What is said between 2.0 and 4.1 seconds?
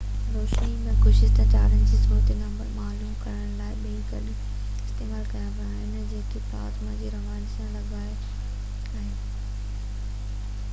روزبي number معلوم ڪرڻ لاءِ ٻئي